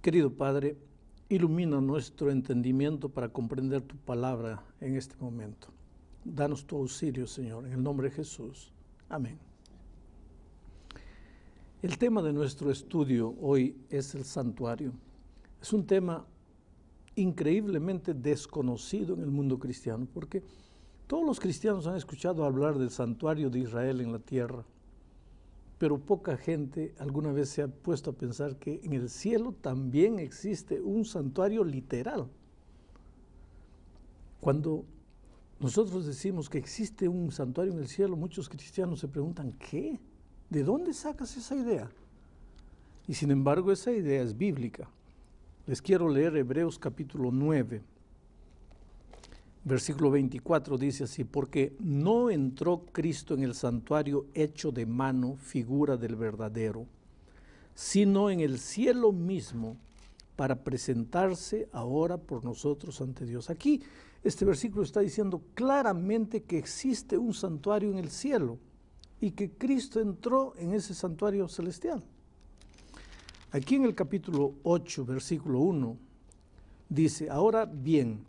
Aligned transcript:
Querido 0.00 0.32
Padre, 0.32 0.76
ilumina 1.28 1.80
nuestro 1.80 2.30
entendimiento 2.30 3.08
para 3.08 3.28
comprender 3.28 3.82
tu 3.82 3.96
palabra 3.96 4.62
en 4.80 4.96
este 4.96 5.16
momento. 5.20 5.68
Danos 6.24 6.64
tu 6.64 6.76
auxilio, 6.76 7.26
Señor, 7.26 7.66
en 7.66 7.72
el 7.72 7.82
nombre 7.82 8.08
de 8.08 8.16
Jesús. 8.16 8.72
Amén. 9.08 9.38
El 11.82 11.98
tema 11.98 12.22
de 12.22 12.32
nuestro 12.32 12.70
estudio 12.70 13.34
hoy 13.40 13.76
es 13.90 14.14
el 14.14 14.24
santuario. 14.24 14.92
Es 15.60 15.72
un 15.72 15.86
tema 15.86 16.26
increíblemente 17.14 18.14
desconocido 18.14 19.14
en 19.14 19.22
el 19.22 19.30
mundo 19.30 19.58
cristiano, 19.58 20.06
porque 20.12 20.42
todos 21.06 21.24
los 21.24 21.40
cristianos 21.40 21.86
han 21.86 21.96
escuchado 21.96 22.44
hablar 22.44 22.78
del 22.78 22.90
santuario 22.90 23.50
de 23.50 23.60
Israel 23.60 24.00
en 24.00 24.12
la 24.12 24.18
tierra 24.18 24.64
pero 25.78 25.98
poca 25.98 26.36
gente 26.36 26.94
alguna 26.98 27.32
vez 27.32 27.50
se 27.50 27.62
ha 27.62 27.68
puesto 27.68 28.10
a 28.10 28.12
pensar 28.12 28.56
que 28.56 28.80
en 28.82 28.92
el 28.92 29.08
cielo 29.08 29.54
también 29.60 30.18
existe 30.18 30.80
un 30.80 31.04
santuario 31.04 31.64
literal. 31.64 32.26
Cuando 34.40 34.84
nosotros 35.60 36.04
decimos 36.06 36.48
que 36.48 36.58
existe 36.58 37.08
un 37.08 37.30
santuario 37.30 37.72
en 37.72 37.78
el 37.78 37.88
cielo, 37.88 38.16
muchos 38.16 38.48
cristianos 38.48 39.00
se 39.00 39.08
preguntan, 39.08 39.52
¿qué? 39.52 39.98
¿De 40.50 40.64
dónde 40.64 40.92
sacas 40.92 41.36
esa 41.36 41.54
idea? 41.54 41.90
Y 43.06 43.14
sin 43.14 43.30
embargo 43.30 43.70
esa 43.70 43.92
idea 43.92 44.22
es 44.22 44.36
bíblica. 44.36 44.88
Les 45.66 45.80
quiero 45.80 46.08
leer 46.08 46.36
Hebreos 46.36 46.78
capítulo 46.78 47.30
9, 47.30 47.82
Versículo 49.68 50.10
24 50.10 50.78
dice 50.78 51.04
así, 51.04 51.24
porque 51.24 51.76
no 51.78 52.30
entró 52.30 52.86
Cristo 52.90 53.34
en 53.34 53.42
el 53.42 53.54
santuario 53.54 54.24
hecho 54.32 54.72
de 54.72 54.86
mano, 54.86 55.36
figura 55.36 55.98
del 55.98 56.16
verdadero, 56.16 56.86
sino 57.74 58.30
en 58.30 58.40
el 58.40 58.60
cielo 58.60 59.12
mismo 59.12 59.76
para 60.36 60.64
presentarse 60.64 61.68
ahora 61.70 62.16
por 62.16 62.46
nosotros 62.46 63.02
ante 63.02 63.26
Dios. 63.26 63.50
Aquí 63.50 63.82
este 64.24 64.46
versículo 64.46 64.84
está 64.84 65.00
diciendo 65.00 65.42
claramente 65.52 66.44
que 66.44 66.56
existe 66.56 67.18
un 67.18 67.34
santuario 67.34 67.90
en 67.90 67.98
el 67.98 68.08
cielo 68.08 68.56
y 69.20 69.32
que 69.32 69.50
Cristo 69.50 70.00
entró 70.00 70.54
en 70.56 70.72
ese 70.72 70.94
santuario 70.94 71.46
celestial. 71.46 72.02
Aquí 73.50 73.74
en 73.74 73.84
el 73.84 73.94
capítulo 73.94 74.54
8, 74.62 75.04
versículo 75.04 75.60
1, 75.60 75.94
dice, 76.88 77.28
ahora 77.28 77.66
bien, 77.66 78.24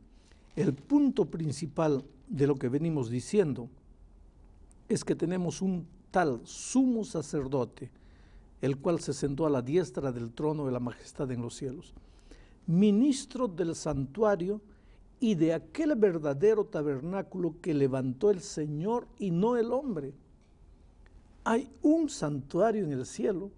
el 0.56 0.74
punto 0.74 1.26
principal 1.26 2.04
de 2.28 2.48
lo 2.48 2.56
que 2.56 2.70
venimos 2.70 3.10
diciendo 3.10 3.70
es 4.88 5.04
que 5.04 5.16
tenemos 5.16 5.62
un 5.62 5.88
tal 6.12 6.42
sumo 6.44 7.04
sacerdote, 7.04 7.92
el 8.62 8.78
cual 8.78 9.00
se 9.00 9.14
sentó 9.14 9.46
a 9.46 9.50
la 9.50 9.62
diestra 9.62 10.12
del 10.12 10.32
trono 10.32 10.66
de 10.66 10.72
la 10.72 10.80
majestad 10.80 11.32
en 11.32 11.42
los 11.42 11.56
cielos, 11.56 11.94
ministro 12.68 13.48
del 13.48 13.76
santuario 13.76 14.62
y 15.20 15.36
de 15.36 15.54
aquel 15.54 15.96
verdadero 15.96 16.66
tabernáculo 16.66 17.56
que 17.62 17.74
levantó 17.74 18.32
el 18.32 18.42
Señor 18.42 19.08
y 19.18 19.32
no 19.32 19.58
el 19.58 19.72
hombre. 19.72 20.14
Hay 21.44 21.70
un 21.82 22.10
santuario 22.10 22.84
en 22.84 22.92
el 22.92 23.06
cielo 23.06 23.52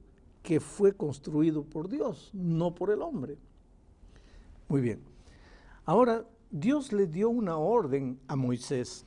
que 0.43 0.59
fue 0.59 0.93
construido 0.93 1.63
por 1.63 1.87
Dios, 1.87 2.31
no 2.33 2.73
por 2.73 2.89
el 2.89 3.01
hombre. 3.01 3.37
Muy 4.67 4.81
bien. 4.81 4.99
Ahora 5.85 6.25
Dios 6.53 6.91
le 6.91 7.07
dio 7.07 7.29
una 7.29 7.55
orden 7.55 8.19
a 8.27 8.35
Moisés, 8.35 9.05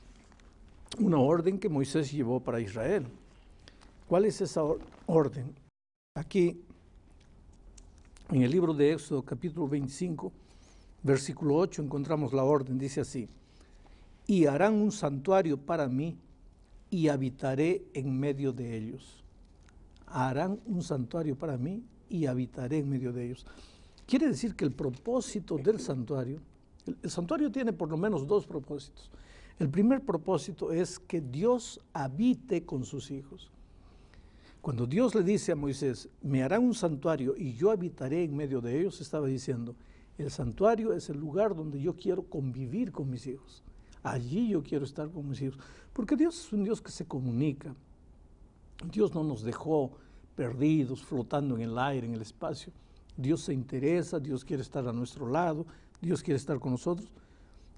una 0.97 1.19
orden 1.19 1.59
que 1.59 1.69
Moisés 1.69 2.11
llevó 2.11 2.39
para 2.39 2.59
Israel. 2.59 3.05
¿Cuál 4.07 4.25
es 4.25 4.41
esa 4.41 4.63
orden? 5.05 5.53
Aquí, 6.15 6.59
en 8.31 8.41
el 8.41 8.49
libro 8.49 8.73
de 8.73 8.93
Éxodo, 8.93 9.21
capítulo 9.21 9.67
25, 9.67 10.31
versículo 11.03 11.57
8, 11.57 11.83
encontramos 11.83 12.33
la 12.33 12.43
orden, 12.43 12.79
dice 12.79 13.01
así, 13.01 13.29
y 14.25 14.47
harán 14.47 14.73
un 14.73 14.91
santuario 14.91 15.55
para 15.55 15.87
mí 15.87 16.17
y 16.89 17.09
habitaré 17.09 17.85
en 17.93 18.19
medio 18.19 18.53
de 18.53 18.75
ellos. 18.75 19.23
Harán 20.07 20.59
un 20.65 20.81
santuario 20.81 21.37
para 21.37 21.57
mí 21.57 21.83
y 22.09 22.25
habitaré 22.25 22.79
en 22.79 22.89
medio 22.89 23.13
de 23.13 23.25
ellos. 23.25 23.45
Quiere 24.07 24.29
decir 24.29 24.55
que 24.55 24.65
el 24.65 24.71
propósito 24.71 25.59
del 25.59 25.79
santuario 25.79 26.39
el, 26.85 27.09
santuario 27.09 27.51
tiene 27.51 27.73
por 27.73 27.89
lo 27.89 27.97
menos 27.97 28.27
dos 28.27 28.45
propósitos. 28.45 29.09
El 29.59 29.69
primer 29.69 30.01
propósito 30.01 30.71
es 30.71 30.99
que 30.99 31.21
Dios 31.21 31.79
habite 31.93 32.65
con 32.65 32.83
sus 32.83 33.11
hijos. 33.11 33.49
Cuando 34.61 34.85
Dios 34.85 35.13
le 35.15 35.23
dice 35.23 35.51
a 35.51 35.55
Moisés, 35.55 36.09
me 36.21 36.43
hará 36.43 36.59
un 36.59 36.73
santuario 36.73 37.35
y 37.37 37.53
yo 37.53 37.71
habitaré 37.71 38.23
en 38.23 38.35
medio 38.35 38.61
de 38.61 38.79
ellos, 38.79 38.99
estaba 38.99 39.27
diciendo, 39.27 39.75
el 40.17 40.31
santuario 40.31 40.93
es 40.93 41.09
el 41.09 41.19
lugar 41.19 41.55
donde 41.55 41.81
yo 41.81 41.95
quiero 41.95 42.23
convivir 42.23 42.91
con 42.91 43.09
mis 43.09 43.27
hijos. 43.27 43.63
Allí 44.01 44.49
yo 44.49 44.63
quiero 44.63 44.85
estar 44.85 45.09
con 45.09 45.27
mis 45.27 45.41
hijos. 45.41 45.59
Porque 45.93 46.15
Dios 46.15 46.39
es 46.39 46.53
un 46.53 46.63
Dios 46.63 46.81
que 46.81 46.91
se 46.91 47.05
comunica. 47.05 47.75
Dios 48.91 49.13
no 49.13 49.23
nos 49.23 49.43
dejó 49.43 49.91
perdidos, 50.35 51.03
flotando 51.03 51.55
en 51.55 51.61
el 51.63 51.77
aire, 51.77 52.07
en 52.07 52.13
el 52.13 52.21
espacio. 52.21 52.71
Dios 53.17 53.41
se 53.41 53.53
interesa, 53.53 54.19
Dios 54.19 54.43
quiere 54.43 54.61
estar 54.61 54.87
a 54.87 54.93
nuestro 54.93 55.27
lado, 55.27 55.65
Dios 56.01 56.21
quiere 56.21 56.37
estar 56.37 56.59
con 56.59 56.71
nosotros 56.71 57.09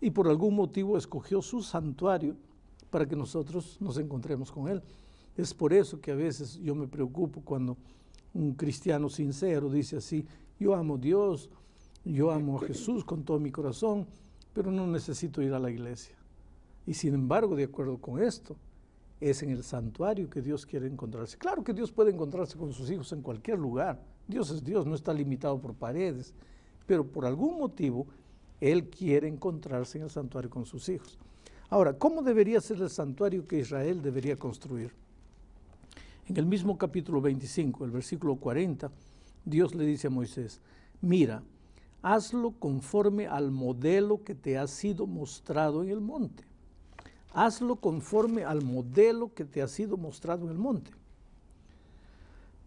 y 0.01 0.11
por 0.11 0.28
algún 0.28 0.55
motivo 0.55 0.97
escogió 0.97 1.41
su 1.41 1.61
santuario 1.61 2.35
para 2.89 3.05
que 3.05 3.16
nosotros 3.16 3.78
nos 3.79 3.97
encontremos 3.97 4.51
con 4.51 4.67
Él. 4.67 4.81
Es 5.35 5.53
por 5.53 5.73
eso 5.73 6.00
que 6.00 6.11
a 6.11 6.16
veces 6.16 6.57
yo 6.59 6.75
me 6.75 6.88
preocupo 6.88 7.41
cuando 7.41 7.78
un 8.33 8.53
cristiano 8.53 9.09
sincero 9.09 9.69
dice 9.69 9.97
así, 9.97 10.25
yo 10.59 10.75
amo 10.75 10.95
a 10.95 10.97
Dios, 10.97 11.50
yo 12.03 12.31
amo 12.31 12.57
a 12.57 12.66
Jesús 12.66 13.03
con 13.03 13.23
todo 13.23 13.39
mi 13.39 13.51
corazón, 13.51 14.07
pero 14.53 14.72
no 14.72 14.88
necesito 14.88 15.41
ir 15.41 15.53
a 15.53 15.59
la 15.59 15.69
iglesia. 15.69 16.16
Y 16.85 16.94
sin 16.94 17.13
embargo, 17.13 17.55
de 17.55 17.66
acuerdo 17.66 17.97
con 17.97 18.22
esto, 18.22 18.55
es 19.19 19.41
en 19.44 19.49
el 19.49 19.63
santuario 19.63 20.29
que 20.29 20.41
Dios 20.41 20.66
quiere 20.66 20.88
encontrarse. 20.88 21.38
Claro 21.38 21.63
que 21.63 21.73
Dios 21.73 21.91
puede 21.91 22.11
encontrarse 22.11 22.57
con 22.57 22.72
sus 22.72 22.89
hijos 22.89 23.11
en 23.11 23.22
cualquier 23.22 23.59
lugar. 23.59 24.01
Dios 24.28 24.51
es 24.51 24.63
Dios, 24.63 24.85
no 24.85 24.95
está 24.95 25.13
limitado 25.13 25.59
por 25.59 25.73
paredes 25.73 26.34
pero 26.88 27.06
por 27.06 27.25
algún 27.25 27.59
motivo 27.59 28.08
él 28.59 28.90
quiere 28.90 29.28
encontrarse 29.28 30.00
en 30.00 30.06
el 30.06 30.09
santuario 30.09 30.50
con 30.50 30.66
sus 30.66 30.90
hijos. 30.90 31.20
Ahora, 31.70 31.94
¿cómo 31.94 32.24
debería 32.24 32.62
ser 32.62 32.81
el 32.81 32.90
santuario 32.90 33.46
que 33.46 33.59
Israel 33.59 34.02
debería 34.02 34.38
construir? 34.38 34.92
En 36.28 36.38
el 36.38 36.46
mismo 36.46 36.78
capítulo 36.78 37.22
25, 37.22 37.86
el 37.86 37.92
versículo 37.92 38.38
40, 38.38 38.90
Dios 39.46 39.76
le 39.76 39.86
dice 39.86 40.08
a 40.08 40.09
Moisés, 40.09 40.62
mira, 41.02 41.44
hazlo 42.02 42.52
conforme 42.52 43.28
al 43.28 43.52
modelo 43.52 44.24
que 44.24 44.34
te 44.34 44.58
ha 44.58 44.68
sido 44.68 45.08
mostrado 45.08 45.84
en 45.84 45.90
el 45.90 46.02
monte. 46.02 46.44
Hazlo 47.34 47.76
conforme 47.76 48.44
al 48.44 48.64
modelo 48.64 49.34
que 49.34 49.46
te 49.46 49.62
ha 49.62 49.68
sido 49.68 49.97
mostrado 49.97 50.46
en 50.46 50.52
el 50.52 50.58
monte. 50.58 50.92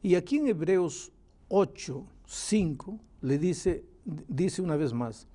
Y 0.03 0.15
aquí 0.15 0.39
en 0.39 0.47
Hebreos 0.47 1.11
8, 1.49 2.05
5, 2.27 2.99
le 3.23 3.39
dice, 3.39 3.85
dice 4.05 4.63
una 4.63 4.77
vez 4.77 4.93
más, 4.93 5.27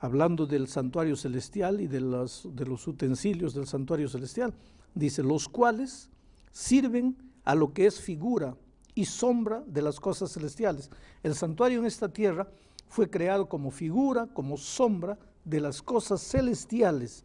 hablando 0.00 0.46
del 0.46 0.66
santuario 0.66 1.16
celestial 1.16 1.80
y 1.80 1.86
de 1.86 2.00
los, 2.00 2.44
utensilios 2.86 3.54
del 3.54 3.66
santuario 3.66 4.08
celestial, 4.08 4.52
dice, 4.94 5.22
los 5.22 5.48
cuales 5.48 6.10
sirven 6.50 7.16
a 7.44 7.54
lo 7.54 7.72
que 7.72 7.86
es 7.86 8.00
figura 8.00 8.56
y 8.94 9.04
sombra 9.04 9.62
de 9.66 9.82
las 9.82 10.00
cosas 10.00 10.32
celestiales. 10.32 10.90
El 11.22 11.34
santuario 11.34 11.78
en 11.78 11.86
esta 11.86 12.08
tierra 12.08 12.48
fue 12.88 13.08
creado 13.08 13.48
como 13.48 13.70
figura, 13.70 14.26
como 14.26 14.56
sombra 14.56 15.18
de 15.44 15.60
las 15.60 15.82
cosas 15.82 16.20
celestiales, 16.20 17.24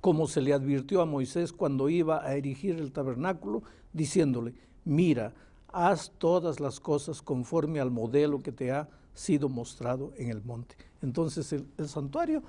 como 0.00 0.26
se 0.26 0.40
le 0.40 0.52
advirtió 0.52 1.00
a 1.00 1.06
Moisés 1.06 1.52
cuando 1.52 1.88
iba 1.88 2.24
a 2.24 2.36
erigir 2.36 2.76
el 2.76 2.92
tabernáculo, 2.92 3.62
diciéndole, 3.92 4.54
mira, 4.84 5.32
haz 5.72 6.10
todas 6.18 6.60
las 6.60 6.80
cosas 6.80 7.22
conforme 7.22 7.80
al 7.80 7.90
modelo 7.90 8.42
que 8.42 8.52
te 8.52 8.72
ha 8.72 8.88
sido 9.14 9.48
mostrado 9.48 10.12
en 10.16 10.30
el 10.30 10.42
monte. 10.42 10.76
Entonces 11.02 11.52
el, 11.52 11.88
santuario 11.88 12.42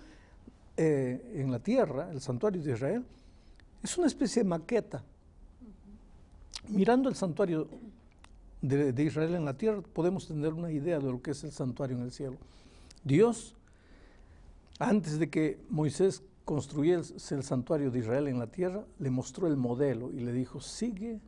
eh, 0.77 1.33
en 1.35 1.51
la 1.51 1.59
tierra, 1.59 2.11
el 2.11 2.21
santuario 2.21 2.61
de 2.61 2.73
Israel, 2.73 3.05
es 3.83 3.97
una 3.97 4.07
especie 4.07 4.43
de 4.43 4.49
maqueta. 4.49 5.03
Mirando 6.67 7.09
el 7.09 7.15
santuario 7.15 7.67
de, 8.61 9.03
Israel 9.03 9.35
en 9.35 9.45
la 9.45 9.55
tierra, 9.55 9.81
podemos 9.81 10.27
tener 10.27 10.53
una 10.53 10.71
idea 10.71 10.99
de 10.99 11.11
lo 11.11 11.21
que 11.21 11.31
es 11.31 11.43
el 11.43 11.51
santuario 11.51 11.97
en 11.97 12.03
el 12.03 12.11
cielo. 12.11 12.37
Dios, 13.03 13.55
antes 14.77 15.17
de 15.17 15.29
que 15.29 15.59
Moisés 15.69 16.21
construyese 16.45 17.35
el 17.35 17.43
santuario 17.43 17.91
de 17.91 17.99
Israel 17.99 18.27
en 18.27 18.39
la 18.39 18.47
tierra, 18.47 18.83
le 18.99 19.09
mostró 19.09 19.47
el 19.47 19.55
modelo 19.55 20.11
y 20.11 20.19
le 20.19 20.33
dijo, 20.33 20.59
sigue 20.61 21.19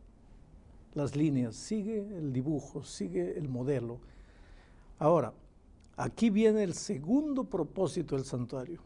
las 0.94 1.16
líneas, 1.16 1.56
sigue 1.56 2.00
el 2.00 2.34
dibujo, 2.34 2.84
sigue 2.84 3.38
el 3.38 3.48
modelo. 3.48 4.00
Ahora, 5.00 5.34
aquí 5.98 6.30
viene 6.30 6.64
el 6.64 6.74
segundo 6.74 7.44
propósito 7.44 8.16
del 8.16 8.26
santuario. 8.26 8.82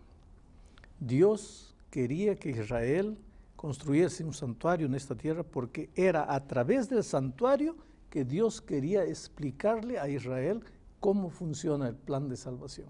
Dios 0.99 1.75
quería 1.89 2.35
que 2.35 2.51
Israel 2.51 3.17
construyese 3.55 4.23
un 4.23 4.33
santuario 4.33 4.85
en 4.85 4.95
esta 4.95 5.15
tierra 5.15 5.43
porque 5.43 5.89
era 5.95 6.33
a 6.33 6.45
través 6.45 6.89
del 6.89 7.03
santuario 7.03 7.75
que 8.09 8.23
Dios 8.23 8.61
quería 8.61 9.03
explicarle 9.03 9.99
a 9.99 10.07
Israel 10.07 10.63
cómo 10.99 11.29
funciona 11.29 11.87
el 11.87 11.95
plan 11.95 12.29
de 12.29 12.37
salvación. 12.37 12.87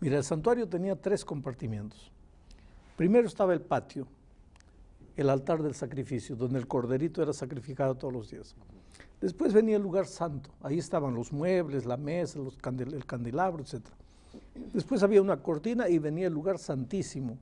Mira, 0.00 0.18
el 0.18 0.24
santuario 0.24 0.68
tenía 0.68 0.96
tres 0.96 1.24
compartimientos. 1.24 2.10
Primero 2.96 3.26
estaba 3.26 3.54
el 3.54 3.60
patio, 3.60 4.06
el 5.16 5.30
altar 5.30 5.62
del 5.62 5.74
sacrificio, 5.74 6.36
donde 6.36 6.58
el 6.58 6.66
corderito 6.66 7.22
era 7.22 7.32
sacrificado 7.32 7.94
todos 7.94 8.12
los 8.12 8.30
días. 8.30 8.54
Después 9.20 9.52
venía 9.52 9.76
el 9.76 9.82
lugar 9.82 10.06
santo, 10.06 10.50
ahí 10.62 10.78
estaban 10.78 11.14
los 11.14 11.32
muebles, 11.32 11.84
la 11.84 11.96
mesa, 11.96 12.40
el 12.40 13.06
candelabro, 13.06 13.62
etc. 13.62 13.84
Después 14.72 15.02
había 15.02 15.22
una 15.22 15.36
cortina 15.36 15.88
y 15.88 15.98
venía 15.98 16.26
el 16.26 16.32
lugar 16.32 16.58
santísimo. 16.58 17.38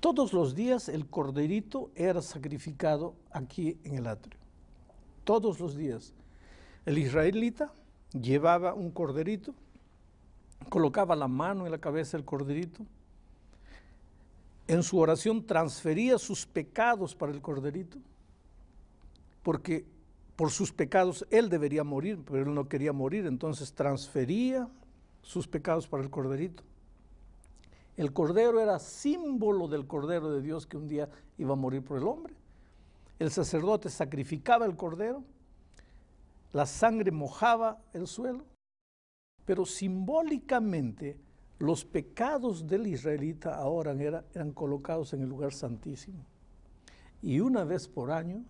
Todos 0.00 0.32
los 0.32 0.54
días 0.54 0.88
el 0.88 1.06
corderito 1.06 1.90
era 1.94 2.22
sacrificado 2.22 3.14
aquí 3.30 3.78
en 3.84 3.96
el 3.96 4.06
atrio. 4.06 4.38
Todos 5.24 5.60
los 5.60 5.76
días. 5.76 6.14
El 6.86 6.98
israelita 6.98 7.72
llevaba 8.12 8.74
un 8.74 8.90
corderito, 8.90 9.54
colocaba 10.68 11.14
la 11.14 11.28
mano 11.28 11.66
en 11.66 11.72
la 11.72 11.78
cabeza 11.78 12.16
del 12.16 12.24
corderito, 12.24 12.84
en 14.70 14.84
su 14.84 14.98
oración 14.98 15.44
transfería 15.44 16.16
sus 16.16 16.46
pecados 16.46 17.16
para 17.16 17.32
el 17.32 17.42
corderito, 17.42 17.98
porque 19.42 19.84
por 20.36 20.52
sus 20.52 20.72
pecados 20.72 21.26
él 21.28 21.48
debería 21.48 21.82
morir, 21.82 22.20
pero 22.24 22.44
él 22.44 22.54
no 22.54 22.68
quería 22.68 22.92
morir, 22.92 23.26
entonces 23.26 23.72
transfería 23.72 24.68
sus 25.22 25.48
pecados 25.48 25.88
para 25.88 26.04
el 26.04 26.10
corderito. 26.10 26.62
El 27.96 28.12
cordero 28.12 28.60
era 28.60 28.78
símbolo 28.78 29.66
del 29.66 29.88
cordero 29.88 30.30
de 30.30 30.40
Dios 30.40 30.68
que 30.68 30.76
un 30.76 30.86
día 30.86 31.08
iba 31.36 31.54
a 31.54 31.56
morir 31.56 31.82
por 31.82 31.98
el 31.98 32.06
hombre. 32.06 32.34
El 33.18 33.32
sacerdote 33.32 33.88
sacrificaba 33.88 34.66
el 34.66 34.76
cordero, 34.76 35.24
la 36.52 36.64
sangre 36.64 37.10
mojaba 37.10 37.82
el 37.92 38.06
suelo, 38.06 38.44
pero 39.44 39.66
simbólicamente 39.66 41.18
los 41.60 41.84
pecados 41.84 42.66
del 42.66 42.86
israelita 42.86 43.54
ahora 43.54 43.92
eran 43.92 44.52
colocados 44.52 45.12
en 45.12 45.20
el 45.20 45.28
lugar 45.28 45.52
santísimo. 45.52 46.24
Y 47.20 47.40
una 47.40 47.64
vez 47.64 47.86
por 47.86 48.10
año, 48.10 48.42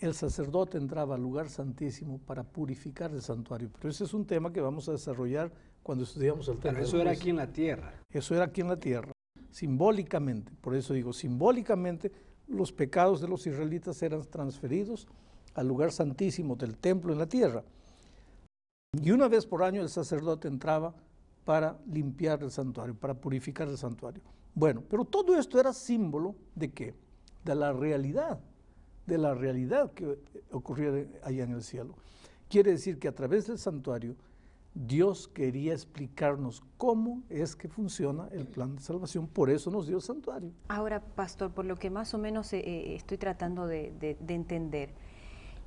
el 0.00 0.14
sacerdote 0.14 0.78
entraba 0.78 1.14
al 1.14 1.20
lugar 1.20 1.50
santísimo 1.50 2.18
para 2.26 2.42
purificar 2.42 3.10
el 3.12 3.20
santuario. 3.20 3.70
Pero 3.78 3.90
ese 3.90 4.04
es 4.04 4.14
un 4.14 4.24
tema 4.24 4.50
que 4.50 4.62
vamos 4.62 4.88
a 4.88 4.92
desarrollar 4.92 5.52
cuando 5.82 6.04
estudiamos 6.04 6.48
el 6.48 6.58
tema. 6.58 6.72
Pero 6.72 6.86
eso 6.86 7.00
era 7.00 7.10
aquí 7.10 7.28
en 7.28 7.36
la 7.36 7.52
tierra. 7.52 7.92
Eso 8.10 8.34
era 8.34 8.44
aquí 8.46 8.62
en 8.62 8.68
la 8.68 8.80
tierra, 8.80 9.12
simbólicamente. 9.50 10.52
Por 10.62 10.74
eso 10.74 10.94
digo, 10.94 11.12
simbólicamente 11.12 12.10
los 12.48 12.72
pecados 12.72 13.20
de 13.20 13.28
los 13.28 13.46
israelitas 13.46 14.02
eran 14.02 14.22
transferidos 14.24 15.06
al 15.52 15.68
lugar 15.68 15.92
santísimo 15.92 16.56
del 16.56 16.78
templo 16.78 17.12
en 17.12 17.18
la 17.18 17.26
tierra. 17.26 17.62
Y 18.98 19.10
una 19.10 19.28
vez 19.28 19.44
por 19.44 19.62
año 19.62 19.82
el 19.82 19.90
sacerdote 19.90 20.48
entraba 20.48 20.94
para 21.44 21.78
limpiar 21.86 22.42
el 22.42 22.50
santuario, 22.50 22.94
para 22.94 23.14
purificar 23.14 23.68
el 23.68 23.76
santuario. 23.76 24.22
Bueno, 24.54 24.82
pero 24.88 25.04
todo 25.04 25.36
esto 25.38 25.58
era 25.58 25.72
símbolo 25.72 26.34
de 26.54 26.70
qué? 26.70 26.94
De 27.44 27.54
la 27.54 27.72
realidad, 27.72 28.40
de 29.06 29.18
la 29.18 29.34
realidad 29.34 29.92
que 29.92 30.18
ocurría 30.50 31.06
allá 31.24 31.44
en 31.44 31.52
el 31.52 31.62
cielo. 31.62 31.94
Quiere 32.48 32.72
decir 32.72 32.98
que 32.98 33.08
a 33.08 33.14
través 33.14 33.46
del 33.46 33.58
santuario 33.58 34.14
Dios 34.74 35.28
quería 35.28 35.72
explicarnos 35.72 36.62
cómo 36.78 37.22
es 37.28 37.56
que 37.56 37.68
funciona 37.68 38.28
el 38.32 38.46
plan 38.46 38.76
de 38.76 38.82
salvación, 38.82 39.26
por 39.26 39.50
eso 39.50 39.70
nos 39.70 39.86
dio 39.86 39.96
el 39.96 40.02
santuario. 40.02 40.52
Ahora, 40.68 41.00
pastor, 41.00 41.50
por 41.50 41.64
lo 41.64 41.76
que 41.76 41.90
más 41.90 42.14
o 42.14 42.18
menos 42.18 42.52
eh, 42.52 42.60
eh, 42.60 42.94
estoy 42.94 43.18
tratando 43.18 43.66
de, 43.66 43.92
de 44.18 44.34
entender, 44.34 44.94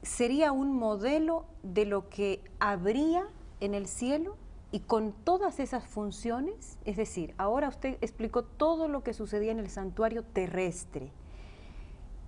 ¿sería 0.02 0.52
un 0.52 0.76
modelo 0.76 1.46
de 1.62 1.86
lo 1.86 2.10
que 2.10 2.44
habría 2.60 3.28
en 3.60 3.76
el 3.76 3.88
cielo? 3.88 4.38
Y 4.76 4.82
con 4.82 5.14
todas 5.24 5.62
esas 5.62 5.88
funciones, 5.88 6.78
es 6.84 6.98
decir, 6.98 7.34
ahora 7.38 7.70
usted 7.70 7.98
explicó 8.02 8.44
todo 8.44 8.90
lo 8.90 9.04
que 9.04 9.14
sucedía 9.14 9.54
en 9.54 9.60
el 9.60 9.70
santuario 9.70 10.24
terrestre. 10.24 11.14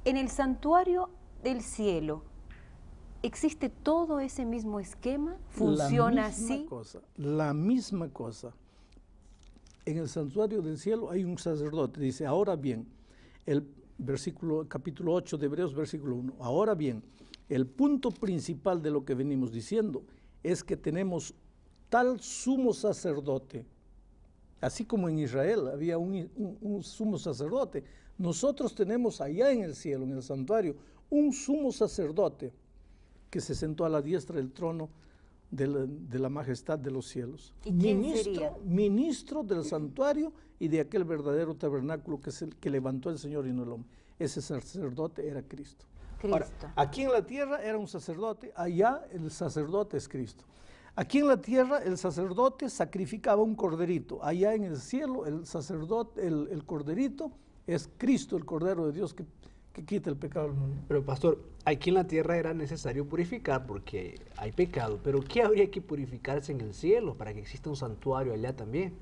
En 0.06 0.16
el 0.16 0.30
santuario 0.30 1.10
del 1.44 1.60
cielo, 1.60 2.24
¿existe 3.22 3.68
todo 3.68 4.22
ese 4.22 4.46
mismo 4.46 4.80
esquema? 4.80 5.36
¿Funciona 5.50 6.22
la 6.22 6.30
misma 6.30 6.70
Cosa, 6.70 7.02
la 7.18 7.54
misma 7.54 8.08
cosa. 8.14 8.54
En 9.84 9.98
el 9.98 10.08
santuario 10.08 10.62
del 10.62 10.78
cielo 10.78 11.12
hay 11.12 11.26
un 11.26 11.38
sacerdote, 11.38 12.00
dice, 12.00 12.26
ahora 12.26 12.56
bien, 12.56 12.88
el 13.46 13.68
versículo, 13.98 14.66
capítulo 14.70 15.16
8 15.16 15.38
de 15.38 15.46
Hebreos, 15.48 15.76
versículo 15.76 16.16
1, 16.16 16.36
ahora 16.40 16.76
bien, 16.76 17.04
el 17.50 17.68
punto 17.68 18.10
principal 18.10 18.82
de 18.82 18.92
lo 18.92 19.04
que 19.04 19.16
venimos 19.16 19.52
diciendo 19.52 20.06
es 20.44 20.64
que 20.64 20.78
tenemos 20.78 21.34
tal 21.90 22.20
sumo 22.20 22.74
sacerdote, 22.74 23.66
así 24.62 24.86
como 24.86 25.10
en 25.10 25.20
Israel 25.20 25.68
había 25.68 25.98
un, 25.98 26.82
sumo 26.82 27.18
sacerdote, 27.18 27.84
nosotros 28.18 28.74
tenemos 28.74 29.22
allá 29.22 29.52
en 29.52 29.62
el 29.62 29.76
cielo, 29.76 30.04
en 30.04 30.14
el 30.14 30.24
santuario, 30.24 30.76
un 31.10 31.32
sumo 31.32 31.72
sacerdote 31.72 32.52
que 33.30 33.42
se 33.42 33.56
sentó 33.56 33.86
a 33.86 33.90
la 33.90 34.02
diestra 34.02 34.38
del 34.38 34.52
trono 34.52 34.90
de 35.52 36.20
la, 36.20 36.30
majestad 36.30 36.78
de 36.78 36.92
los 36.92 37.08
cielos. 37.08 37.54
¿Y 37.64 37.72
ministro, 37.72 38.60
ministro 38.66 39.44
del 39.44 39.64
santuario 39.64 40.34
y 40.60 40.68
de 40.68 40.80
aquel 40.80 41.04
verdadero 41.04 41.56
tabernáculo 41.56 42.20
que, 42.20 42.32
es 42.32 42.42
el, 42.42 42.56
que 42.56 42.70
levantó 42.70 43.10
el 43.10 43.20
Señor 43.20 43.48
y 43.48 43.54
no 43.54 43.64
el 43.64 43.70
hombre. 43.70 43.90
Ese 44.20 44.42
sacerdote 44.42 45.28
era 45.28 45.42
Cristo. 45.44 45.86
Cristo. 46.20 46.68
aquí 46.76 47.04
en 47.04 47.12
la 47.12 47.24
tierra 47.24 47.62
era 47.62 47.78
un 47.78 47.88
sacerdote, 47.88 48.52
allá 48.56 49.06
el 49.12 49.30
sacerdote 49.30 49.98
es 49.98 50.10
Cristo. 50.10 50.44
Aquí 51.00 51.20
en 51.20 51.28
la 51.28 51.38
tierra 51.40 51.78
el 51.78 51.96
sacerdote 51.96 52.72
sacrificaba 52.72 53.44
un 53.44 53.54
corderito. 53.54 54.18
Allá 54.24 54.56
en 54.56 54.64
el 54.64 54.78
cielo 54.78 55.28
el 55.28 55.46
sacerdote, 55.46 56.26
el, 56.26 56.64
corderito 56.66 57.32
es 57.68 57.88
Cristo, 58.00 58.36
el 58.36 58.46
Cordero 58.46 58.88
de 58.88 58.94
Dios 58.94 59.14
que, 59.14 59.24
quita 59.86 60.10
el 60.10 60.16
pecado 60.16 60.48
del 60.48 60.56
mundo. 60.56 60.82
Pero 60.88 61.06
pastor, 61.06 61.40
aquí 61.66 61.90
en 61.90 61.96
la 61.96 62.08
tierra 62.08 62.36
era 62.36 62.52
necesario 62.56 63.08
purificar 63.08 63.68
porque 63.68 64.20
hay 64.38 64.52
pecado. 64.52 65.00
Pero 65.04 65.22
¿qué 65.22 65.44
habría 65.44 65.70
que 65.70 65.84
purificarse 65.84 66.52
en 66.52 66.62
el 66.62 66.74
cielo 66.74 67.14
para 67.14 67.32
que 67.32 67.42
exista 67.42 67.70
un 67.70 67.76
santuario 67.76 68.34
allá 68.34 68.56
también? 68.56 68.96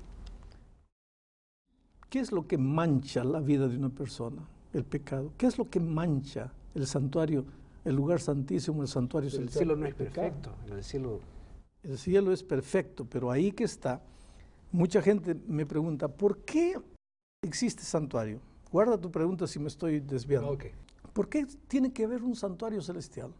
¿Qué 2.10 2.18
es 2.18 2.30
lo 2.30 2.46
que 2.46 2.58
mancha 2.58 3.24
la 3.24 3.40
vida 3.40 3.68
de 3.68 3.78
una 3.78 3.88
persona? 3.88 4.46
El 4.74 4.84
pecado. 4.84 5.32
¿Qué 5.38 5.46
es 5.46 5.56
lo 5.56 5.70
que 5.70 5.80
mancha 5.80 6.52
el 6.74 6.86
santuario, 6.86 7.46
el 7.86 7.96
lugar 7.96 8.20
santísimo, 8.20 8.82
el 8.82 8.88
santuario 8.88 9.30
celestial? 9.30 9.62
El 9.62 9.66
cielo 9.66 9.76
no 9.76 9.86
es 9.86 9.94
perfecto. 9.94 10.54
En 10.66 10.74
el 10.74 10.84
cielo 10.84 11.20
el 11.86 11.98
cielo 11.98 12.32
es 12.32 12.42
perfecto, 12.42 13.04
pero 13.04 13.30
ahí 13.30 13.52
que 13.52 13.64
está, 13.64 14.02
mucha 14.72 15.00
gente 15.00 15.36
me 15.46 15.64
pregunta, 15.64 16.08
¿por 16.08 16.38
qué 16.38 16.78
existe 17.42 17.82
santuario? 17.84 18.40
Guarda 18.72 18.98
tu 18.98 19.10
pregunta 19.10 19.46
si 19.46 19.58
me 19.58 19.68
estoy 19.68 20.00
desviando. 20.00 20.58
¿Por 21.12 21.28
qué 21.28 21.46
tiene 21.68 21.92
que 21.92 22.04
haber 22.04 22.22
un 22.22 22.34
santuario 22.34 22.82
celestial? 22.82 23.32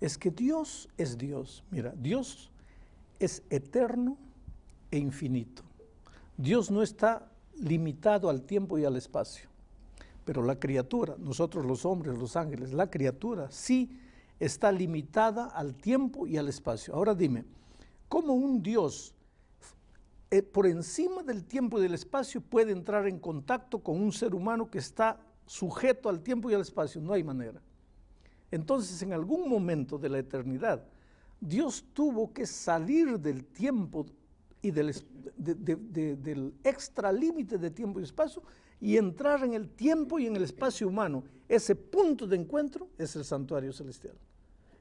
Es 0.00 0.18
que 0.18 0.30
Dios 0.30 0.88
es 0.98 1.16
Dios. 1.16 1.62
Mira, 1.70 1.94
Dios 1.96 2.50
es 3.20 3.42
eterno 3.48 4.16
e 4.90 4.98
infinito. 4.98 5.62
Dios 6.36 6.70
no 6.70 6.82
está 6.82 7.30
limitado 7.60 8.28
al 8.28 8.42
tiempo 8.42 8.78
y 8.78 8.84
al 8.84 8.96
espacio. 8.96 9.48
Pero 10.24 10.42
la 10.42 10.58
criatura, 10.58 11.14
nosotros 11.18 11.64
los 11.64 11.84
hombres, 11.84 12.18
los 12.18 12.36
ángeles, 12.36 12.72
la 12.72 12.90
criatura 12.90 13.50
sí 13.50 13.98
está 14.38 14.70
limitada 14.72 15.46
al 15.46 15.74
tiempo 15.74 16.26
y 16.26 16.36
al 16.36 16.48
espacio. 16.48 16.94
Ahora 16.94 17.14
dime, 17.14 17.44
¿Cómo 18.08 18.34
un 18.34 18.62
Dios 18.62 19.14
eh, 20.30 20.42
por 20.42 20.66
encima 20.66 21.22
del 21.22 21.44
tiempo 21.44 21.78
y 21.78 21.82
del 21.82 21.94
espacio 21.94 22.40
puede 22.40 22.72
entrar 22.72 23.06
en 23.06 23.18
contacto 23.18 23.78
con 23.80 24.00
un 24.00 24.12
ser 24.12 24.34
humano 24.34 24.70
que 24.70 24.78
está 24.78 25.20
sujeto 25.46 26.08
al 26.08 26.20
tiempo 26.20 26.50
y 26.50 26.54
al 26.54 26.62
espacio? 26.62 27.00
No 27.00 27.12
hay 27.12 27.22
manera. 27.22 27.60
Entonces, 28.50 29.02
en 29.02 29.12
algún 29.12 29.48
momento 29.48 29.98
de 29.98 30.08
la 30.08 30.18
eternidad, 30.18 30.84
Dios 31.40 31.84
tuvo 31.92 32.32
que 32.32 32.46
salir 32.46 33.18
del 33.20 33.44
tiempo 33.44 34.06
y 34.62 34.70
del, 34.70 34.94
del 35.36 36.54
extra 36.64 37.12
límite 37.12 37.58
de 37.58 37.70
tiempo 37.70 38.00
y 38.00 38.04
espacio 38.04 38.42
y 38.80 38.96
entrar 38.96 39.44
en 39.44 39.54
el 39.54 39.68
tiempo 39.68 40.18
y 40.18 40.26
en 40.26 40.36
el 40.36 40.44
espacio 40.44 40.88
humano. 40.88 41.24
Ese 41.48 41.74
punto 41.74 42.26
de 42.26 42.36
encuentro 42.36 42.88
es 42.96 43.14
el 43.16 43.24
santuario 43.24 43.72
celestial. 43.72 44.16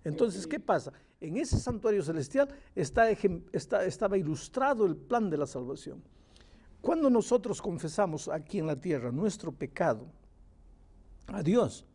Entonces, 0.03 0.47
¿qué 0.47 0.59
pasa? 0.59 0.93
En 1.19 1.37
ese 1.37 1.57
santuario 1.59 2.03
celestial 2.03 2.49
estaba 2.75 4.17
ilustrado 4.17 4.85
el 4.85 4.95
plan 4.95 5.29
de 5.29 5.37
la 5.37 5.47
salvación. 5.47 6.03
Cuando 6.81 7.09
nosotros 7.09 7.61
confesamos 7.61 8.27
aquí 8.27 8.59
en 8.59 8.67
la 8.67 8.79
tierra 8.79 9.11
nuestro 9.11 9.51
pecado 9.51 10.05
a 11.27 11.41
Dios, 11.41 11.85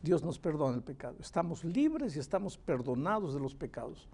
Dios 0.00 0.22
nos 0.22 0.38
perdona 0.38 0.76
el 0.76 0.82
pecado. 0.82 1.16
Estamos 1.20 1.64
libres 1.64 2.14
y 2.14 2.20
estamos 2.20 2.56
perdonados 2.56 3.34
de 3.34 3.40
los 3.40 3.54
pecados. 3.54 4.08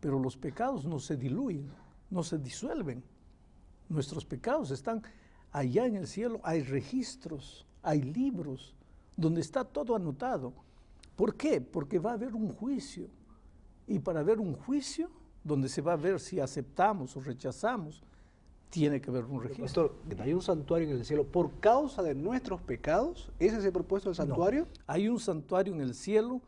Pero 0.00 0.18
los 0.18 0.36
pecados 0.36 0.84
no 0.84 0.98
se 0.98 1.16
diluyen, 1.16 1.70
no 2.10 2.24
se 2.24 2.38
disuelven. 2.38 3.04
Nuestros 3.88 4.24
pecados 4.24 4.72
están 4.72 5.02
allá 5.52 5.86
en 5.86 5.94
el 5.94 6.08
cielo. 6.08 6.40
Hay 6.42 6.62
registros, 6.62 7.64
hay 7.82 8.02
libros 8.02 8.74
donde 9.16 9.40
está 9.40 9.64
todo 9.64 9.94
anotado. 9.94 10.52
¿Por 11.14 11.36
qué? 11.36 11.60
Porque 11.60 12.00
va 12.00 12.10
a 12.10 12.14
haber 12.14 12.34
un 12.34 12.52
juicio. 12.52 13.08
Y 13.88 13.98
para 13.98 14.20
haber 14.20 14.38
un 14.38 14.54
juicio, 14.54 15.10
donde 15.42 15.68
se 15.68 15.82
va 15.82 15.94
a 15.94 15.96
ver 15.96 16.20
si 16.20 16.38
aceptamos 16.38 17.16
o 17.16 17.20
rechazamos, 17.20 18.02
tiene 18.70 19.00
que 19.00 19.10
haber 19.10 19.24
un 19.24 19.42
registro. 19.42 19.64
Pastor, 19.64 20.20
¿hay 20.20 20.32
un 20.34 20.42
santuario 20.42 20.88
en 20.88 20.96
el 20.96 21.04
cielo 21.04 21.24
por 21.24 21.58
causa 21.58 22.02
de 22.02 22.14
nuestros 22.14 22.60
pecados? 22.60 23.30
¿Ese 23.38 23.56
es 23.56 23.64
el 23.64 23.72
propósito 23.72 24.10
del 24.10 24.16
santuario? 24.16 24.66
Hay 24.86 25.08
un 25.08 25.18
santuario 25.18 25.74
en 25.74 25.80
el 25.80 25.94
cielo 25.94 26.42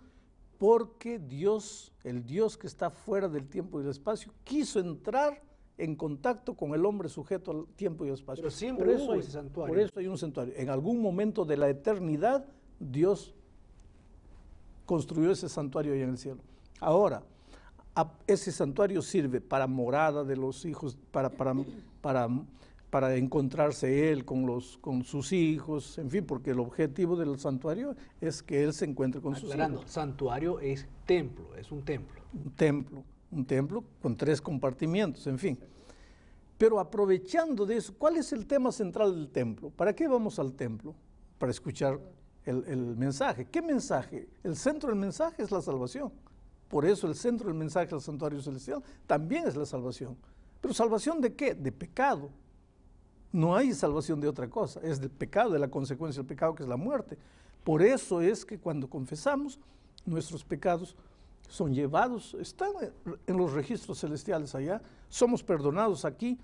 porque 0.59 1.19
Dios, 1.19 1.93
el 2.05 2.27
Dios 2.27 2.59
que 2.59 2.67
está 2.67 2.91
fuera 2.91 3.29
del 3.29 3.49
tiempo 3.49 3.81
y 3.81 3.83
del 3.83 3.93
espacio, 3.93 4.33
quiso 4.45 4.79
entrar 4.79 5.43
en 5.79 5.97
contacto 5.97 6.55
con 6.55 6.75
el 6.75 6.85
hombre 6.85 7.09
sujeto 7.09 7.51
al 7.53 7.67
tiempo 7.75 8.05
y 8.05 8.09
al 8.09 8.15
espacio. 8.15 8.43
Pero 8.43 8.51
siempre 8.51 8.85
por 8.85 8.95
eso 8.95 9.05
hubo 9.05 9.13
hay, 9.15 9.21
ese 9.21 9.31
santuario. 9.31 9.75
Por 9.75 9.83
eso 9.83 9.99
hay 9.99 10.07
un 10.07 10.19
santuario. 10.19 10.53
En 10.55 10.69
algún 10.69 11.01
momento 11.01 11.47
de 11.47 11.57
la 11.57 11.71
eternidad, 11.71 12.45
Dios 12.79 13.35
construyó 14.85 15.31
ese 15.31 15.49
santuario 15.49 15.95
ahí 15.95 16.03
en 16.03 16.11
el 16.11 16.19
cielo. 16.19 16.43
Ahora, 16.81 17.23
ese 18.27 18.53
santuario 18.53 19.03
sirve 19.03 19.41
para 19.41 19.67
morada 19.67 20.25
de 20.25 20.37
los 20.37 20.65
hijos, 20.65 20.97
para, 21.11 21.29
para, 21.29 21.55
para, 22.01 22.29
para 22.89 23.17
encontrarse 23.17 24.11
él 24.11 24.25
con, 24.25 24.47
los, 24.47 24.79
con 24.79 25.05
sus 25.05 25.33
hijos, 25.33 25.99
en 25.99 26.11
fin, 26.11 26.25
porque 26.25 26.51
el 26.51 26.61
objetivo 26.61 27.17
del 27.17 27.39
santuario 27.39 27.95
es 28.21 28.43
que 28.43 28.63
él 28.65 28.73
se 28.73 28.87
encuentre 28.87 29.21
con 29.21 29.37
sus 29.37 29.55
hijos. 29.55 29.83
santuario 29.87 30.61
es 30.61 30.87
templo, 31.05 31.55
es 31.57 31.71
un 31.71 31.83
templo. 31.83 32.23
Un 32.33 32.51
templo, 32.53 33.05
un 33.31 33.45
templo 33.45 33.85
con 34.01 34.17
tres 34.17 34.41
compartimientos, 34.41 35.27
en 35.27 35.39
fin. 35.39 35.59
Pero 36.57 36.79
aprovechando 36.79 37.67
de 37.67 37.77
eso, 37.77 37.95
¿cuál 37.99 38.17
es 38.17 38.33
el 38.33 38.47
tema 38.47 38.71
central 38.71 39.15
del 39.15 39.29
templo? 39.29 39.71
¿Para 39.71 39.95
qué 39.95 40.07
vamos 40.07 40.39
al 40.39 40.53
templo? 40.53 40.95
Para 41.39 41.51
escuchar 41.51 41.99
el, 42.45 42.65
el 42.67 42.97
mensaje. 42.97 43.47
¿Qué 43.51 43.63
mensaje? 43.63 44.29
El 44.43 44.57
centro 44.57 44.91
del 44.91 44.99
mensaje 44.99 45.43
es 45.43 45.51
la 45.51 45.61
salvación. 45.63 46.13
Por 46.71 46.87
eso 46.87 47.09
el 47.09 47.17
centro 47.17 47.49
del 47.49 47.57
mensaje 47.57 47.89
del 47.89 48.01
santuario 48.01 48.41
celestial 48.41 48.81
también 49.05 49.47
es 49.47 49.57
la 49.57 49.67
salvación. 49.67 50.17
¿Pero 50.61 50.73
salvación 50.73 51.21
de 51.21 51.35
qué? 51.35 51.53
De 51.53 51.73
pecado. 51.73 52.31
No 53.33 53.57
hay 53.57 53.75
salvación 53.75 54.21
de 54.21 54.29
otra 54.29 54.49
cosa, 54.49 54.81
es 54.83 55.01
del 55.01 55.11
pecado, 55.11 55.51
de 55.51 55.59
la 55.59 55.69
consecuencia 55.69 56.21
del 56.23 56.29
pecado 56.29 56.55
que 56.55 56.63
es 56.63 56.69
la 56.69 56.77
muerte. 56.77 57.19
Por 57.65 57.83
eso 57.83 58.21
es 58.21 58.45
que 58.45 58.59
cuando 58.59 58.89
confesamos, 58.89 59.59
nuestros 60.07 60.45
pecados 60.45 60.97
son 61.49 61.75
llevados, 61.75 62.35
están 62.35 62.71
en 63.27 63.37
los 63.37 63.53
registros 63.53 63.99
celestiales 63.99 64.55
allá, 64.55 64.81
somos 65.09 65.43
perdonados 65.43 66.05
aquí, 66.05 66.39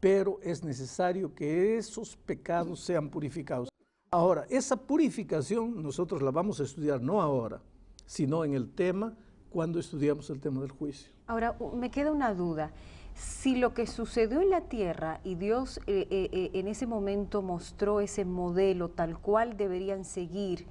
pero 0.00 0.40
es 0.42 0.64
necesario 0.64 1.34
que 1.34 1.76
esos 1.76 2.16
pecados 2.16 2.80
sean 2.80 3.10
purificados. 3.10 3.68
Ahora, 4.10 4.46
esa 4.48 4.76
purificación 4.76 5.82
nosotros 5.82 6.22
la 6.22 6.30
vamos 6.30 6.58
a 6.60 6.64
estudiar 6.64 7.02
no 7.02 7.20
ahora, 7.20 7.60
sino 8.06 8.44
en 8.46 8.54
el 8.54 8.70
tema 8.70 9.14
cuando 9.52 9.78
estudiamos 9.78 10.30
el 10.30 10.40
tema 10.40 10.60
del 10.60 10.70
juicio. 10.70 11.12
Ahora, 11.26 11.56
me 11.74 11.90
queda 11.90 12.10
una 12.10 12.34
duda. 12.34 12.72
Si 13.14 13.56
lo 13.56 13.74
que 13.74 13.86
sucedió 13.86 14.40
en 14.40 14.50
la 14.50 14.62
tierra 14.62 15.20
y 15.22 15.34
Dios 15.34 15.78
eh, 15.86 16.06
eh, 16.10 16.30
eh, 16.32 16.50
en 16.54 16.66
ese 16.66 16.86
momento 16.86 17.42
mostró 17.42 18.00
ese 18.00 18.24
modelo 18.24 18.88
tal 18.88 19.18
cual 19.18 19.56
deberían 19.56 20.04
seguir, 20.04 20.66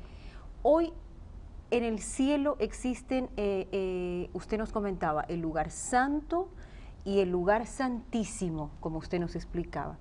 hoy 0.63 0.91
en 1.69 1.83
el 1.83 1.99
cielo 1.99 2.57
existen, 2.59 3.29
usted 4.33 4.57
nos 4.57 4.71
comentaba, 4.73 5.21
el 5.29 5.39
lugar 5.39 5.71
santo 5.71 6.49
y 7.05 7.19
el 7.19 7.29
lugar 7.29 7.65
santísimo, 7.65 8.71
como 8.81 8.97
usted 8.97 9.19
nos 9.19 9.35
explicaba. 9.35 9.97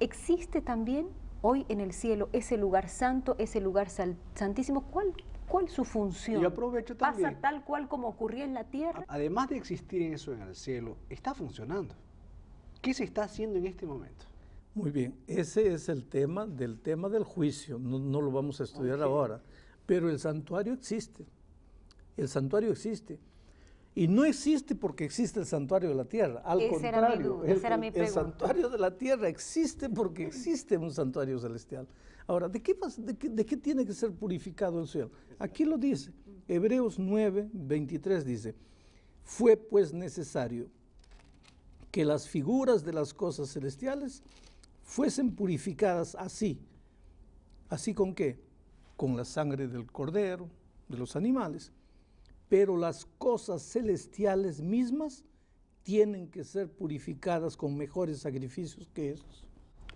¿Existe 0.00 0.60
también 0.60 1.06
hoy 1.40 1.66
en 1.68 1.80
el 1.80 1.92
cielo 1.92 2.30
ese 2.32 2.56
lugar 2.56 2.88
santo, 2.88 3.36
ese 3.38 3.60
lugar 3.60 3.90
santísimo? 3.90 4.82
¿Cuál, 4.90 5.14
cuál 5.46 5.68
su 5.68 5.84
función? 5.84 6.42
Y 6.42 6.44
aprovecho 6.44 6.96
¿Pasa 6.96 7.12
también. 7.20 7.40
tal 7.40 7.64
cual 7.64 7.88
como 7.88 8.08
ocurría 8.08 8.44
en 8.44 8.54
la 8.54 8.64
tierra? 8.64 9.04
Además 9.08 9.48
de 9.48 9.56
existir 9.56 10.02
eso 10.02 10.32
en 10.32 10.42
el 10.42 10.54
cielo, 10.54 10.96
está 11.08 11.34
funcionando. 11.34 11.94
¿Qué 12.80 12.92
se 12.94 13.04
está 13.04 13.24
haciendo 13.24 13.58
en 13.58 13.66
este 13.66 13.86
momento? 13.86 14.26
Muy 14.74 14.90
bien, 14.90 15.16
ese 15.26 15.72
es 15.72 15.88
el 15.88 16.04
tema 16.06 16.46
del 16.46 16.80
tema 16.80 17.08
del 17.08 17.22
juicio, 17.22 17.78
no, 17.78 17.98
no 17.98 18.20
lo 18.20 18.32
vamos 18.32 18.60
a 18.60 18.64
estudiar 18.64 19.00
ahora, 19.00 19.40
pero 19.86 20.10
el 20.10 20.18
santuario 20.18 20.72
existe, 20.72 21.24
el 22.16 22.28
santuario 22.28 22.72
existe. 22.72 23.20
Y 23.94 24.08
no 24.08 24.24
existe 24.24 24.74
porque 24.74 25.04
existe 25.04 25.38
el 25.40 25.46
santuario 25.46 25.88
de 25.88 25.94
la 25.94 26.04
tierra, 26.04 26.40
al 26.44 26.58
mi 26.58 26.68
contrario, 26.68 27.34
duda, 27.36 27.46
el, 27.46 27.56
esa 27.58 27.66
era 27.68 27.76
mi 27.76 27.86
el 27.88 27.92
pregunta. 27.92 28.20
santuario 28.22 28.68
de 28.68 28.78
la 28.78 28.96
tierra 28.96 29.28
existe 29.28 29.88
porque 29.88 30.26
existe 30.26 30.76
un 30.76 30.90
santuario 30.92 31.38
celestial. 31.38 31.86
Ahora, 32.26 32.48
¿de 32.48 32.60
qué, 32.60 32.74
de 32.98 33.16
qué- 33.16 33.28
de 33.28 33.46
qué 33.46 33.56
tiene 33.56 33.84
que 33.86 33.92
ser 33.92 34.10
purificado 34.12 34.80
el 34.80 34.88
cielo? 34.88 35.10
Aquí 35.38 35.64
lo 35.64 35.78
dice, 35.78 36.10
Hebreos 36.48 36.98
9, 36.98 37.50
23 37.52 38.24
dice, 38.24 38.54
fue 39.22 39.56
pues 39.56 39.92
necesario 39.92 40.68
que 41.92 42.04
las 42.04 42.26
figuras 42.28 42.84
de 42.84 42.92
las 42.92 43.14
cosas 43.14 43.52
celestiales 43.52 44.22
fuesen 44.82 45.34
purificadas 45.36 46.16
así. 46.16 46.58
¿Así 47.68 47.94
con 47.94 48.12
qué? 48.14 48.40
Con 48.96 49.16
la 49.16 49.24
sangre 49.24 49.68
del 49.68 49.86
cordero, 49.86 50.48
de 50.88 50.96
los 50.98 51.14
animales. 51.14 51.70
Pero 52.48 52.76
las 52.76 53.06
cosas 53.18 53.62
celestiales 53.62 54.60
mismas 54.60 55.24
tienen 55.82 56.28
que 56.28 56.44
ser 56.44 56.70
purificadas 56.70 57.56
con 57.56 57.76
mejores 57.76 58.20
sacrificios 58.20 58.88
que 58.92 59.10
esos. 59.12 59.44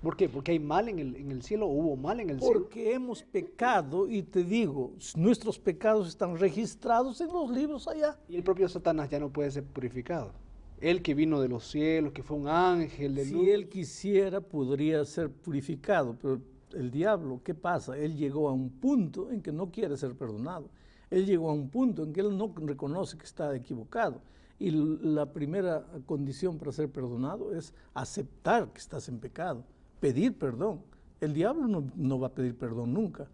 ¿Por 0.02 0.16
qué? 0.16 0.28
Porque 0.28 0.52
hay 0.52 0.60
mal 0.60 0.88
en 0.88 0.98
el, 1.00 1.16
en 1.16 1.32
el 1.32 1.42
cielo, 1.42 1.66
hubo 1.66 1.96
mal 1.96 2.20
en 2.20 2.30
el 2.30 2.40
cielo. 2.40 2.60
Porque 2.60 2.92
hemos 2.92 3.22
pecado 3.22 4.08
y 4.08 4.22
te 4.22 4.44
digo, 4.44 4.92
nuestros 5.16 5.58
pecados 5.58 6.08
están 6.08 6.36
registrados 6.38 7.20
en 7.20 7.28
los 7.28 7.50
libros 7.50 7.88
allá. 7.88 8.16
Y 8.28 8.36
el 8.36 8.44
propio 8.44 8.68
Satanás 8.68 9.10
ya 9.10 9.18
no 9.18 9.30
puede 9.30 9.50
ser 9.50 9.64
purificado. 9.64 10.32
Él 10.80 11.02
que 11.02 11.14
vino 11.14 11.40
de 11.40 11.48
los 11.48 11.66
cielos, 11.66 12.12
que 12.12 12.22
fue 12.22 12.36
un 12.36 12.46
ángel 12.46 13.16
de 13.16 13.26
luz. 13.26 13.42
Si 13.42 13.50
él 13.50 13.68
quisiera, 13.68 14.40
podría 14.40 15.04
ser 15.04 15.30
purificado, 15.30 16.16
pero 16.20 16.40
el 16.74 16.90
diablo, 16.92 17.40
¿qué 17.42 17.54
pasa? 17.54 17.98
Él 17.98 18.16
llegó 18.16 18.48
a 18.48 18.52
un 18.52 18.70
punto 18.70 19.32
en 19.32 19.42
que 19.42 19.50
no 19.50 19.72
quiere 19.72 19.96
ser 19.96 20.14
perdonado. 20.14 20.68
Él 21.10 21.26
llegó 21.26 21.50
a 21.50 21.54
un 21.54 21.68
punto 21.68 22.02
en 22.02 22.12
que 22.12 22.20
él 22.20 22.36
no 22.36 22.52
reconoce 22.56 23.16
que 23.16 23.24
está 23.24 23.54
equivocado. 23.54 24.20
Y 24.58 24.70
la 24.70 25.32
primera 25.32 25.86
condición 26.04 26.58
para 26.58 26.72
ser 26.72 26.90
perdonado 26.90 27.54
es 27.54 27.72
aceptar 27.94 28.72
que 28.72 28.78
estás 28.78 29.08
en 29.08 29.18
pecado, 29.18 29.64
pedir 30.00 30.36
perdón. 30.36 30.80
El 31.20 31.32
diablo 31.32 31.68
no, 31.68 31.84
no 31.94 32.18
va 32.18 32.28
a 32.28 32.34
pedir 32.34 32.56
perdón 32.56 32.92
nunca. 32.92 33.28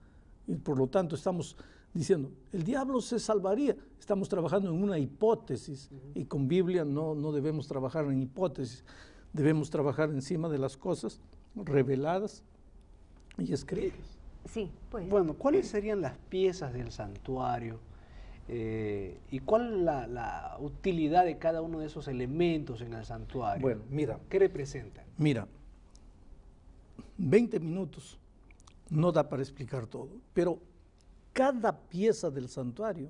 Y 0.46 0.56
por 0.56 0.78
lo 0.78 0.86
tanto 0.86 1.14
estamos 1.14 1.56
diciendo, 1.94 2.30
el 2.52 2.62
diablo 2.64 3.00
se 3.00 3.18
salvaría. 3.18 3.74
Estamos 3.98 4.28
trabajando 4.28 4.70
en 4.70 4.82
una 4.82 4.98
hipótesis 4.98 5.88
y 6.14 6.24
con 6.24 6.46
Biblia 6.46 6.84
no, 6.84 7.14
no 7.14 7.32
debemos 7.32 7.66
trabajar 7.66 8.04
en 8.06 8.20
hipótesis, 8.22 8.84
debemos 9.32 9.70
trabajar 9.70 10.10
encima 10.10 10.48
de 10.48 10.58
las 10.58 10.76
cosas 10.76 11.20
reveladas 11.54 12.42
y 13.38 13.52
escritas. 13.52 14.13
Sí, 14.44 14.70
pues. 14.90 15.08
Bueno, 15.08 15.34
¿cuáles 15.34 15.68
serían 15.68 16.00
las 16.00 16.16
piezas 16.28 16.72
del 16.72 16.92
santuario? 16.92 17.80
Eh, 18.46 19.18
¿Y 19.30 19.38
cuál 19.40 19.84
la, 19.84 20.06
la 20.06 20.56
utilidad 20.60 21.24
de 21.24 21.38
cada 21.38 21.62
uno 21.62 21.80
de 21.80 21.86
esos 21.86 22.08
elementos 22.08 22.82
en 22.82 22.92
el 22.92 23.04
santuario? 23.04 23.62
Bueno, 23.62 23.82
mira, 23.90 24.18
¿Qué 24.28 24.38
representan? 24.38 25.04
Mira, 25.16 25.48
20 27.16 27.58
minutos 27.60 28.18
no 28.90 29.12
da 29.12 29.28
para 29.28 29.42
explicar 29.42 29.86
todo, 29.86 30.10
pero 30.34 30.58
cada 31.32 31.76
pieza 31.76 32.30
del 32.30 32.48
santuario 32.48 33.08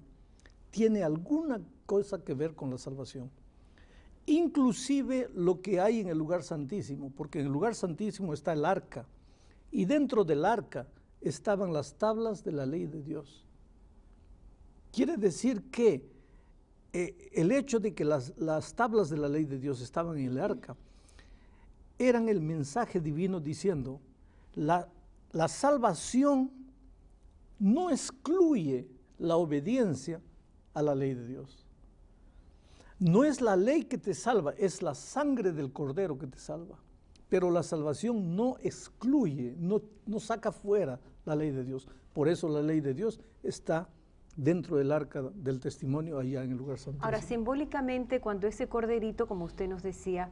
tiene 0.70 1.02
alguna 1.02 1.60
cosa 1.86 2.22
que 2.22 2.34
ver 2.34 2.54
con 2.54 2.70
la 2.70 2.78
salvación. 2.78 3.30
Inclusive 4.26 5.28
lo 5.34 5.60
que 5.60 5.80
hay 5.80 6.00
en 6.00 6.08
el 6.08 6.16
lugar 6.16 6.42
santísimo, 6.42 7.12
porque 7.14 7.40
en 7.40 7.46
el 7.46 7.52
lugar 7.52 7.74
santísimo 7.74 8.32
está 8.32 8.52
el 8.52 8.64
arca 8.64 9.06
y 9.70 9.84
dentro 9.84 10.24
del 10.24 10.44
arca 10.44 10.86
estaban 11.24 11.72
las 11.72 11.94
tablas 11.94 12.44
de 12.44 12.52
la 12.52 12.66
ley 12.66 12.86
de 12.86 13.02
Dios. 13.02 13.46
Quiere 14.92 15.16
decir 15.16 15.70
que 15.70 16.08
eh, 16.92 17.30
el 17.32 17.50
hecho 17.50 17.80
de 17.80 17.94
que 17.94 18.04
las, 18.04 18.32
las 18.36 18.74
tablas 18.74 19.10
de 19.10 19.16
la 19.16 19.28
ley 19.28 19.44
de 19.44 19.58
Dios 19.58 19.80
estaban 19.80 20.18
en 20.18 20.26
el 20.26 20.38
arca 20.38 20.76
eran 21.98 22.28
el 22.28 22.40
mensaje 22.40 23.00
divino 23.00 23.40
diciendo, 23.40 24.00
la, 24.54 24.88
la 25.32 25.48
salvación 25.48 26.50
no 27.58 27.90
excluye 27.90 28.86
la 29.18 29.36
obediencia 29.36 30.20
a 30.74 30.82
la 30.82 30.94
ley 30.94 31.14
de 31.14 31.26
Dios. 31.26 31.66
No 32.98 33.24
es 33.24 33.40
la 33.40 33.56
ley 33.56 33.84
que 33.84 33.98
te 33.98 34.14
salva, 34.14 34.52
es 34.52 34.82
la 34.82 34.94
sangre 34.94 35.52
del 35.52 35.72
cordero 35.72 36.18
que 36.18 36.26
te 36.26 36.38
salva. 36.38 36.78
Pero 37.28 37.50
la 37.50 37.62
salvación 37.62 38.36
no 38.36 38.56
excluye, 38.60 39.56
no, 39.58 39.82
no 40.06 40.20
saca 40.20 40.52
fuera 40.52 41.00
la 41.24 41.36
ley 41.36 41.50
de 41.50 41.64
Dios. 41.64 41.88
Por 42.12 42.28
eso 42.28 42.48
la 42.48 42.62
ley 42.62 42.80
de 42.80 42.94
Dios 42.94 43.20
está 43.42 43.88
dentro 44.36 44.76
del 44.76 44.92
arca 44.92 45.22
del 45.22 45.60
testimonio 45.60 46.18
allá 46.18 46.42
en 46.42 46.52
el 46.52 46.56
lugar 46.56 46.78
santo. 46.78 47.04
Ahora, 47.04 47.20
simbólicamente, 47.22 48.20
cuando 48.20 48.46
ese 48.46 48.68
corderito, 48.68 49.26
como 49.26 49.44
usted 49.44 49.68
nos 49.68 49.82
decía, 49.82 50.30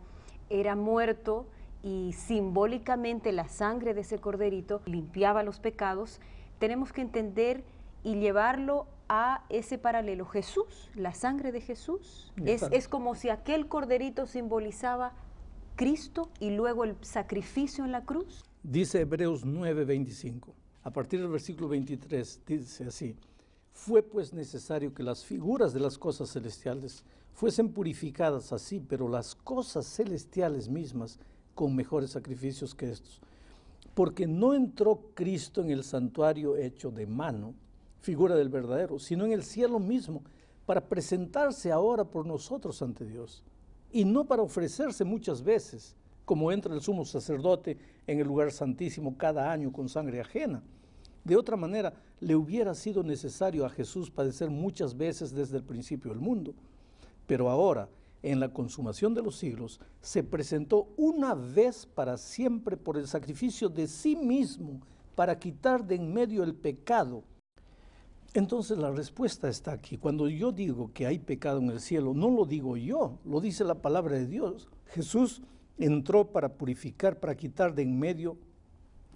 era 0.51 0.77
muerto 0.77 1.47
y 1.83 2.13
simbólicamente 2.13 3.33
la 3.33 3.49
sangre 3.49 3.95
de 3.95 4.03
ese 4.03 4.19
corderito 4.19 4.83
limpiaba 4.87 5.43
los 5.43 5.61
pecados, 5.61 6.21
tenemos 6.59 6.93
que 6.93 7.01
entender 7.01 7.65
y 8.05 8.17
llevarlo 8.17 8.87
a 9.09 9.45
ese 9.49 9.79
paralelo. 9.79 10.27
Jesús, 10.27 10.91
la 10.95 11.13
sangre 11.13 11.53
de 11.53 11.61
Jesús, 11.61 12.33
es, 12.45 12.63
es 12.71 12.89
como 12.89 13.15
si 13.15 13.29
aquel 13.29 13.69
corderito 13.69 14.27
simbolizaba 14.27 15.13
Cristo 15.77 16.31
y 16.41 16.51
luego 16.51 16.85
el 16.85 16.97
sacrificio 17.03 17.85
en 17.85 17.93
la 17.93 18.05
cruz. 18.05 18.45
Dice 18.63 19.01
Hebreos 19.01 19.45
9:25. 19.45 20.55
A 20.85 20.91
partir 20.91 21.21
del 21.21 21.29
versículo 21.29 21.69
23 21.69 22.41
dice 22.47 22.85
así, 22.85 23.17
fue 23.73 24.03
pues 24.03 24.33
necesario 24.33 24.93
que 24.93 25.03
las 25.03 25.25
figuras 25.25 25.73
de 25.73 25.81
las 25.81 25.97
cosas 25.97 26.31
celestiales 26.31 27.05
fuesen 27.33 27.73
purificadas 27.73 28.53
así, 28.53 28.81
pero 28.81 29.09
las 29.09 29.35
cosas 29.35 29.87
celestiales 29.87 30.69
mismas 30.69 31.19
con 31.55 31.75
mejores 31.75 32.11
sacrificios 32.11 32.75
que 32.75 32.91
estos. 32.91 33.21
Porque 33.95 34.27
no 34.27 34.55
entró 34.55 35.01
Cristo 35.15 35.61
en 35.61 35.71
el 35.71 35.85
santuario 35.85 36.57
hecho 36.57 36.91
de 36.91 37.07
mano, 37.07 37.55
figura 38.01 38.35
del 38.35 38.49
verdadero, 38.49 38.99
sino 38.99 39.25
en 39.25 39.33
el 39.33 39.45
cielo 39.45 39.79
mismo, 39.79 40.23
para 40.67 40.89
presentarse 40.89 41.71
ahora 41.71 42.05
por 42.05 42.27
nosotros 42.27 42.83
ante 42.83 43.05
Dios, 43.05 43.43
y 43.91 44.05
no 44.05 44.25
para 44.25 44.43
ofrecerse 44.43 45.05
muchas 45.05 45.43
veces, 45.43 45.95
como 46.25 46.53
entra 46.53 46.75
el 46.75 46.81
sumo 46.81 47.05
sacerdote 47.05 47.79
en 48.07 48.19
el 48.19 48.27
lugar 48.27 48.53
santísimo 48.53 49.17
cada 49.17 49.51
año 49.53 49.73
con 49.73 49.89
sangre 49.89 50.21
ajena. 50.21 50.63
De 51.25 51.37
otra 51.37 51.57
manera, 51.57 51.95
le 52.21 52.35
hubiera 52.35 52.75
sido 52.75 53.03
necesario 53.03 53.65
a 53.65 53.71
Jesús 53.71 54.11
padecer 54.11 54.51
muchas 54.51 54.97
veces 54.97 55.35
desde 55.35 55.57
el 55.57 55.65
principio 55.65 56.11
del 56.11 56.21
mundo. 56.21 56.55
Pero 57.27 57.49
ahora, 57.49 57.89
en 58.23 58.41
la 58.41 58.53
consumación 58.53 59.15
de 59.15 59.23
los 59.23 59.37
siglos, 59.37 59.81
se 60.01 60.23
presentó 60.23 60.89
una 60.97 61.35
vez 61.35 61.87
para 61.87 62.17
siempre 62.17 62.77
por 62.77 62.97
el 62.97 63.07
sacrificio 63.07 63.69
de 63.69 63.87
sí 63.87 64.17
mismo 64.17 64.81
para 65.15 65.39
quitar 65.39 65.85
de 65.85 65.97
en 65.97 66.13
medio 66.13 66.43
el 66.43 66.55
pecado. 66.55 67.25
Entonces 68.35 68.79
la 68.79 68.91
respuesta 68.91 69.49
está 69.49 69.73
aquí. 69.73 69.99
Cuando 69.99 70.29
yo 70.29 70.53
digo 70.53 70.91
que 70.95 71.07
hay 71.07 71.19
pecado 71.19 71.59
en 71.59 71.71
el 71.71 71.81
cielo, 71.81 72.15
no 72.15 72.31
lo 72.31 72.47
digo 72.47 72.77
yo, 72.77 73.19
lo 73.25 73.41
dice 73.41 73.65
la 73.65 73.75
palabra 73.75 74.17
de 74.17 74.27
Dios. 74.27 74.69
Jesús 74.87 75.43
entró 75.79 76.31
para 76.31 76.55
purificar, 76.55 77.19
para 77.19 77.37
quitar 77.37 77.75
de 77.75 77.83
en 77.83 77.99
medio 77.99 78.37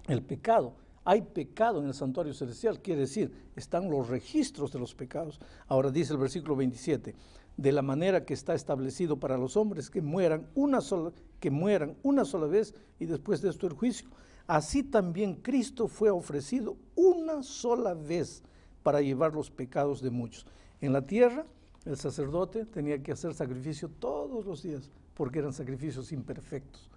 el 0.07 0.21
pecado. 0.21 0.75
Hay 1.03 1.21
pecado 1.21 1.79
en 1.79 1.87
el 1.87 1.93
santuario 1.93 2.33
celestial, 2.33 2.81
quiere 2.81 3.01
decir, 3.01 3.31
están 3.55 3.89
los 3.89 4.09
registros 4.09 4.73
de 4.73 4.79
los 4.79 4.93
pecados. 4.93 5.39
Ahora 5.67 5.89
dice 5.89 6.13
el 6.13 6.19
versículo 6.19 6.55
27, 6.57 7.15
de 7.55 7.71
la 7.71 7.81
manera 7.81 8.25
que 8.25 8.33
está 8.33 8.53
establecido 8.53 9.17
para 9.17 9.37
los 9.37 9.55
hombres 9.55 9.89
que 9.89 10.01
mueran 10.01 10.47
una 10.53 10.81
sola, 10.81 11.13
que 11.39 11.49
mueran 11.49 11.95
una 12.03 12.25
sola 12.25 12.47
vez 12.47 12.75
y 12.99 13.05
después 13.05 13.41
de 13.41 13.49
esto 13.49 13.67
el 13.67 13.73
juicio. 13.73 14.09
Así 14.47 14.83
también 14.83 15.35
Cristo 15.35 15.87
fue 15.87 16.09
ofrecido 16.09 16.77
una 16.95 17.41
sola 17.43 17.93
vez 17.93 18.43
para 18.83 19.01
llevar 19.01 19.33
los 19.33 19.49
pecados 19.49 20.01
de 20.01 20.09
muchos. 20.09 20.45
En 20.79 20.93
la 20.93 21.01
tierra, 21.01 21.45
el 21.85 21.97
sacerdote 21.97 22.65
tenía 22.65 23.01
que 23.01 23.11
hacer 23.11 23.33
sacrificio 23.33 23.89
todos 23.99 24.45
los 24.45 24.63
días, 24.63 24.89
porque 25.17 25.39
eran 25.39 25.51
sacrificios 25.51 26.11
imperfectos. 26.11 26.89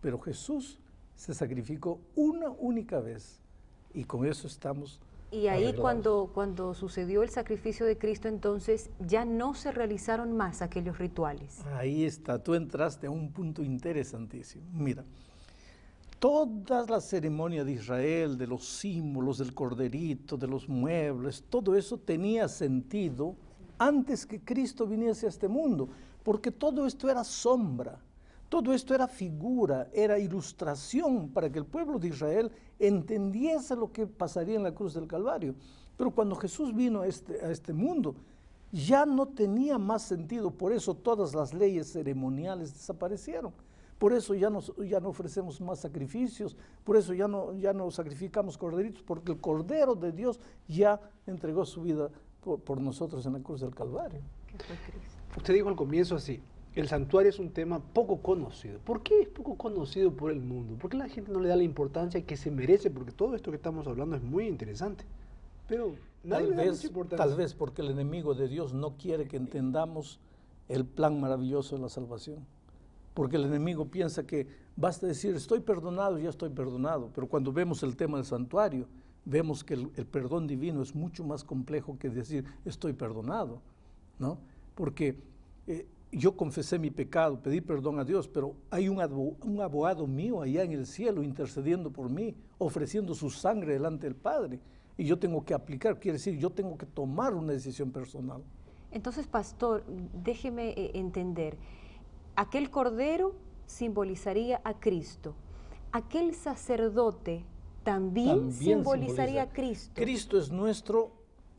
Pero 0.00 0.18
Jesús 0.20 0.78
se 1.16 1.34
sacrificó 1.34 2.00
una 2.14 2.48
única 2.50 3.00
vez 3.00 3.40
y 3.92 4.04
con 4.04 4.24
eso 4.24 4.46
estamos. 4.46 5.00
Y 5.32 5.48
ahí 5.48 5.64
arreglados. 5.64 5.80
cuando, 5.80 6.30
cuando 6.32 6.74
sucedió 6.74 7.24
el 7.24 7.30
sacrificio 7.30 7.84
de 7.84 7.98
Cristo, 7.98 8.28
entonces 8.28 8.90
ya 9.00 9.24
no 9.24 9.54
se 9.54 9.72
realizaron 9.72 10.36
más 10.36 10.62
aquellos 10.62 10.98
rituales. 10.98 11.60
Ahí 11.74 12.04
está, 12.04 12.40
tú 12.40 12.54
entraste 12.54 13.08
a 13.08 13.10
un 13.10 13.32
punto 13.32 13.62
interesantísimo. 13.62 14.64
Mira, 14.72 15.04
toda 16.20 16.86
la 16.86 17.00
ceremonia 17.00 17.64
de 17.64 17.72
Israel, 17.72 18.38
de 18.38 18.46
los 18.46 18.64
símbolos, 18.64 19.38
del 19.38 19.52
corderito, 19.52 20.36
de 20.36 20.46
los 20.46 20.68
muebles, 20.68 21.42
todo 21.50 21.74
eso 21.74 21.98
tenía 21.98 22.46
sentido 22.46 23.34
antes 23.78 24.24
que 24.24 24.40
Cristo 24.40 24.86
viniese 24.86 25.26
a 25.26 25.30
este 25.30 25.48
mundo, 25.48 25.88
porque 26.24 26.50
todo 26.50 26.86
esto 26.86 27.08
era 27.08 27.22
sombra, 27.22 28.00
todo 28.48 28.72
esto 28.72 28.94
era 28.94 29.06
figura, 29.06 29.88
era 29.92 30.18
ilustración 30.18 31.28
para 31.28 31.50
que 31.50 31.58
el 31.58 31.66
pueblo 31.66 31.98
de 31.98 32.08
Israel 32.08 32.50
entendiese 32.78 33.76
lo 33.76 33.92
que 33.92 34.06
pasaría 34.06 34.56
en 34.56 34.62
la 34.62 34.74
cruz 34.74 34.94
del 34.94 35.06
Calvario. 35.06 35.54
Pero 35.96 36.10
cuando 36.10 36.34
Jesús 36.34 36.74
vino 36.74 37.02
a 37.02 37.06
este, 37.06 37.38
este 37.50 37.72
mundo, 37.72 38.16
ya 38.72 39.06
no 39.06 39.26
tenía 39.26 39.78
más 39.78 40.02
sentido, 40.02 40.50
por 40.50 40.72
eso 40.72 40.94
todas 40.94 41.34
las 41.34 41.54
leyes 41.54 41.92
ceremoniales 41.92 42.72
desaparecieron. 42.72 43.52
Por 43.98 44.12
eso 44.12 44.34
ya 44.34 44.50
no, 44.50 44.60
ya 44.84 44.98
no 45.00 45.10
ofrecemos 45.10 45.60
más 45.60 45.78
sacrificios, 45.80 46.56
por 46.82 46.96
eso 46.96 47.14
ya 47.14 47.28
no, 47.28 47.54
ya 47.54 47.72
no 47.72 47.90
sacrificamos 47.90 48.58
corderitos, 48.58 49.02
porque 49.02 49.32
el 49.32 49.40
Cordero 49.40 49.94
de 49.94 50.12
Dios 50.12 50.40
ya 50.66 51.00
entregó 51.26 51.64
su 51.64 51.82
vida 51.82 52.10
por, 52.40 52.80
nosotros 52.80 53.24
en 53.24 53.34
la 53.34 53.40
cruz 53.40 53.60
del 53.60 53.74
Calvario. 53.74 54.20
fue 54.58 54.76
Cristo. 54.76 55.23
Usted 55.36 55.54
dijo 55.54 55.68
al 55.68 55.76
comienzo 55.76 56.14
así, 56.16 56.40
el 56.74 56.88
santuario 56.88 57.30
es 57.30 57.38
un 57.38 57.50
tema 57.50 57.80
poco 57.80 58.20
conocido. 58.20 58.78
¿Por 58.80 59.02
qué 59.02 59.20
es 59.22 59.28
poco 59.28 59.56
conocido 59.56 60.12
por 60.12 60.30
el 60.32 60.40
mundo? 60.40 60.76
¿Por 60.76 60.90
qué 60.90 60.96
la 60.96 61.08
gente 61.08 61.30
no 61.32 61.40
le 61.40 61.48
da 61.48 61.56
la 61.56 61.62
importancia 61.62 62.24
que 62.24 62.36
se 62.36 62.50
merece? 62.50 62.90
Porque 62.90 63.12
todo 63.12 63.34
esto 63.34 63.50
que 63.50 63.56
estamos 63.56 63.86
hablando 63.86 64.16
es 64.16 64.22
muy 64.22 64.46
interesante. 64.46 65.04
Pero 65.68 65.94
nadie 66.24 66.46
Tal 66.46 66.50
le 66.50 66.56
da 66.56 66.62
vez, 66.64 66.72
mucha 66.72 66.86
importancia. 66.88 67.26
tal 67.26 67.36
vez 67.36 67.54
porque 67.54 67.82
el 67.82 67.90
enemigo 67.90 68.34
de 68.34 68.48
Dios 68.48 68.74
no 68.74 68.96
quiere 68.96 69.26
que 69.28 69.36
entendamos 69.36 70.20
el 70.68 70.84
plan 70.84 71.20
maravilloso 71.20 71.76
de 71.76 71.82
la 71.82 71.88
salvación. 71.88 72.44
Porque 73.14 73.36
el 73.36 73.44
enemigo 73.44 73.86
piensa 73.86 74.26
que 74.26 74.48
basta 74.76 75.06
decir, 75.06 75.34
estoy 75.36 75.60
perdonado, 75.60 76.18
ya 76.18 76.28
estoy 76.30 76.50
perdonado. 76.50 77.10
Pero 77.14 77.28
cuando 77.28 77.52
vemos 77.52 77.82
el 77.84 77.96
tema 77.96 78.16
del 78.18 78.26
santuario, 78.26 78.88
vemos 79.24 79.62
que 79.62 79.74
el, 79.74 79.90
el 79.96 80.06
perdón 80.06 80.48
divino 80.48 80.82
es 80.82 80.94
mucho 80.94 81.22
más 81.22 81.44
complejo 81.44 81.96
que 81.98 82.10
decir, 82.10 82.44
estoy 82.64 82.92
perdonado. 82.92 83.62
¿no? 84.18 84.38
Porque 84.74 85.16
eh, 85.66 85.86
yo 86.12 86.36
confesé 86.36 86.78
mi 86.78 86.90
pecado, 86.90 87.40
pedí 87.40 87.60
perdón 87.60 87.98
a 87.98 88.04
Dios, 88.04 88.28
pero 88.28 88.54
hay 88.70 88.88
un, 88.88 88.98
abo- 88.98 89.36
un 89.44 89.60
abogado 89.60 90.06
mío 90.06 90.42
allá 90.42 90.62
en 90.62 90.72
el 90.72 90.86
cielo 90.86 91.22
intercediendo 91.22 91.90
por 91.90 92.08
mí, 92.10 92.34
ofreciendo 92.58 93.14
su 93.14 93.30
sangre 93.30 93.74
delante 93.74 94.06
del 94.06 94.16
Padre. 94.16 94.60
Y 94.96 95.04
yo 95.04 95.18
tengo 95.18 95.44
que 95.44 95.54
aplicar, 95.54 95.98
quiere 95.98 96.18
decir, 96.18 96.38
yo 96.38 96.50
tengo 96.50 96.78
que 96.78 96.86
tomar 96.86 97.34
una 97.34 97.52
decisión 97.52 97.90
personal. 97.90 98.42
Entonces, 98.92 99.26
pastor, 99.26 99.84
déjeme 100.22 100.70
eh, 100.70 100.92
entender, 100.94 101.56
aquel 102.36 102.70
cordero 102.70 103.34
simbolizaría 103.66 104.60
a 104.62 104.74
Cristo, 104.78 105.34
aquel 105.90 106.34
sacerdote 106.34 107.44
también, 107.82 108.28
También 108.38 108.52
simbolizaría 108.52 109.42
a 109.42 109.52
Cristo. 109.52 109.92
Cristo 109.94 110.38
es 110.38 110.50
nuestro 110.52 111.10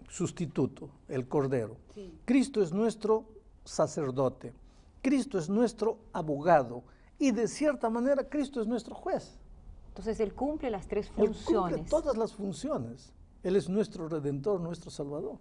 sustituto, 0.09 0.89
el 1.07 1.27
Cordero. 1.27 1.77
Sí. 1.93 2.13
Cristo 2.25 2.61
es 2.61 2.71
nuestro 2.73 3.25
sacerdote. 3.63 4.53
Cristo 5.01 5.37
es 5.37 5.49
nuestro 5.49 5.97
abogado. 6.13 6.83
Y 7.19 7.31
de 7.31 7.47
cierta 7.47 7.89
manera, 7.89 8.27
Cristo 8.27 8.61
es 8.61 8.67
nuestro 8.67 8.95
juez. 8.95 9.37
Entonces, 9.89 10.19
él 10.19 10.33
cumple 10.33 10.69
las 10.69 10.87
tres 10.87 11.07
Él 11.07 11.13
cumple 11.13 11.33
funciones. 11.33 11.89
todas 11.89 12.17
las 12.17 12.33
funciones. 12.33 13.13
Él 13.43 13.55
es 13.55 13.69
nuestro 13.69 14.09
redentor, 14.09 14.59
nuestro 14.59 14.91
salvador, 14.91 15.37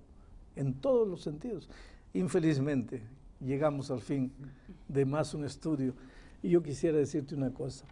en 0.57 0.75
todos 0.75 1.09
los 1.09 1.23
sentidos. 1.23 1.69
Infelizmente, 2.13 3.03
llegamos 3.41 3.91
al 3.91 4.01
fin 4.01 4.33
de 4.87 5.05
más 5.05 5.35
un 5.35 5.45
estudio. 5.45 5.95
Y 6.43 6.51
yo 6.51 6.63
quisiera 6.63 6.99
decirte 6.99 7.35
una 7.35 7.53
cosa. 7.53 7.87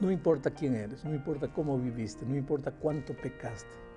No 0.00 0.10
importa 0.10 0.50
quién 0.50 0.74
eres, 0.74 1.04
no 1.04 1.14
importa 1.14 1.52
cómo 1.52 1.78
viviste, 1.78 2.24
no 2.26 2.36
importa 2.36 2.70
cuánto 2.70 3.14
pecaste. 3.14 3.87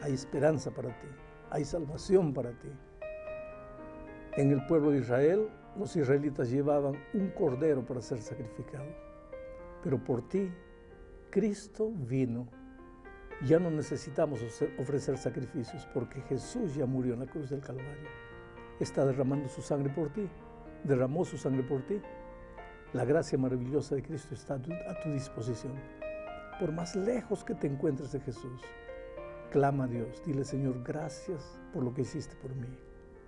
Hay 0.00 0.12
esperanza 0.14 0.70
para 0.70 0.90
ti, 0.98 1.08
hay 1.50 1.64
salvación 1.64 2.32
para 2.32 2.52
ti. 2.52 2.68
En 4.36 4.52
el 4.52 4.64
pueblo 4.66 4.90
de 4.90 4.98
Israel, 4.98 5.48
los 5.76 5.96
israelitas 5.96 6.50
llevaban 6.50 6.94
un 7.14 7.30
cordero 7.30 7.84
para 7.84 8.00
ser 8.00 8.20
sacrificado. 8.20 8.86
Pero 9.82 10.02
por 10.02 10.28
ti, 10.28 10.52
Cristo 11.30 11.90
vino. 11.92 12.48
Ya 13.44 13.58
no 13.58 13.70
necesitamos 13.70 14.40
ofrecer- 14.78 15.16
sacrificios 15.16 15.86
porque 15.94 16.20
Jesús 16.22 16.74
ya 16.74 16.86
murió 16.86 17.14
en 17.14 17.20
la 17.20 17.26
cruz 17.26 17.50
del 17.50 17.60
Calvario. 17.60 18.08
Está 18.80 19.04
derramando 19.04 19.48
su 19.48 19.62
sangre 19.62 19.92
por 19.92 20.12
ti. 20.12 20.28
Derramó 20.84 21.24
su 21.24 21.36
sangre 21.36 21.62
por 21.62 21.82
ti. 21.82 22.00
La 22.92 23.04
gracia 23.04 23.38
maravillosa 23.38 23.94
de 23.94 24.02
Cristo 24.02 24.34
está 24.34 24.54
a 24.54 25.00
tu 25.02 25.12
disposición. 25.12 25.74
Por 26.58 26.72
más 26.72 26.96
lejos 26.96 27.44
que 27.44 27.54
te 27.54 27.66
encuentres 27.66 28.12
de 28.12 28.20
Jesús, 28.20 28.62
clama 29.50 29.84
a 29.84 29.86
Dios. 29.88 30.22
Dile, 30.24 30.44
Señor, 30.44 30.82
gracias 30.84 31.60
por 31.72 31.82
lo 31.82 31.94
que 31.94 32.02
hiciste 32.02 32.36
por 32.36 32.54
mí. 32.54 32.68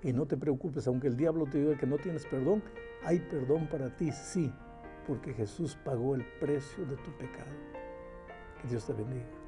Y 0.02 0.12
no 0.12 0.26
te 0.26 0.37
preocupes, 0.37 0.87
aunque 0.87 1.09
el 1.09 1.16
diablo 1.16 1.46
te 1.46 1.59
diga 1.59 1.76
que 1.76 1.87
no 1.87 1.98
tienes 1.98 2.26
perdón, 2.26 2.62
hay 3.04 3.18
perdón 3.18 3.68
para 3.68 3.94
ti, 3.96 4.11
sí, 4.12 4.52
porque 5.06 5.35
Jesús 5.35 5.76
pagó 5.85 6.14
el 6.14 6.24
precio 6.38 6.85
de 6.87 6.96
tu 6.96 7.11
pecado. 7.18 7.50
Que 8.61 8.68
Dios 8.68 8.87
te 8.87 8.92
bendiga. 8.92 9.39